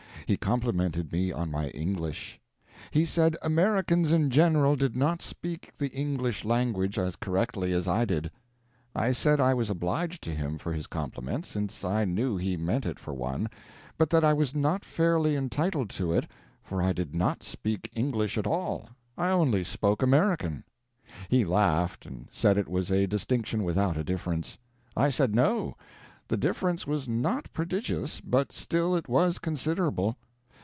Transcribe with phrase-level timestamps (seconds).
[0.27, 2.39] He complimented me on my English.
[2.89, 8.05] He said Americans in general did not speak the English language as correctly as I
[8.05, 8.31] did.
[8.95, 12.85] I said I was obliged to him for his compliment, since I knew he meant
[12.85, 13.49] it for one,
[13.97, 16.27] but that I was not fairly entitled to it,
[16.63, 18.87] for I did not speak English at all
[19.17, 20.63] I only spoke American.
[21.27, 24.57] He laughed, and said it was a distinction without a difference.
[24.95, 25.75] I said no,
[26.27, 30.15] the difference was not prodigious, but still it was considerable.